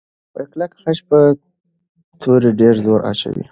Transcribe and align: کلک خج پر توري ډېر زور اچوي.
کلک 0.51 0.71
خج 0.81 0.97
پر 1.07 1.23
توري 2.21 2.51
ډېر 2.59 2.75
زور 2.83 2.99
اچوي. 3.11 3.45